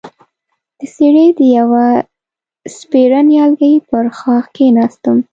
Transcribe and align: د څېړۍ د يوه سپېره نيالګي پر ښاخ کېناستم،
د 0.77 0.79
څېړۍ 0.93 1.27
د 1.39 1.41
يوه 1.57 1.85
سپېره 2.77 3.19
نيالګي 3.29 3.73
پر 3.89 4.05
ښاخ 4.17 4.45
کېناستم، 4.55 5.17